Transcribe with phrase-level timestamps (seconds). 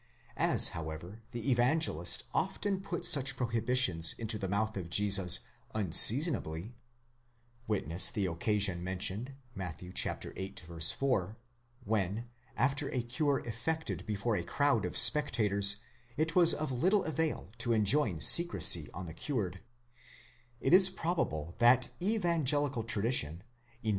[0.35, 5.41] As, however, the Evangelist often put such prohibitions into the mouth of Jesus
[5.75, 6.73] unseasonably
[7.67, 9.77] (witness the occasion mentioned, Matt.
[9.77, 10.53] viii.
[10.55, 11.37] 4,
[11.83, 12.27] when,
[12.57, 15.75] after a cure effected before a crowd of spectators,
[16.17, 19.59] it was of little avail to enjoin secrecy on the cured),®
[20.59, 21.99] it is prob 6 Fritzsche, in Matth.
[21.99, 22.17] p.
[22.17, 22.89] 309, comp.
[22.89, 23.39] 352.